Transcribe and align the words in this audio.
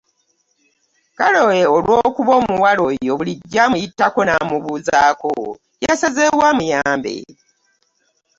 Kale 1.17 1.41
olw'okuba 1.77 2.31
omuwala 2.39 2.81
oyo 2.89 3.11
bulijjo 3.17 3.57
amuyitako 3.65 4.19
n'amubuuzaako 4.23 5.31
yasazeewo 5.85 6.41
amuyambe, 6.51 7.15